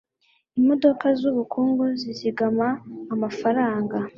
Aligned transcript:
imodoka 0.59 1.05
zubukungu 1.19 1.83
zizigama 2.01 2.67
amafaranga 3.13 3.97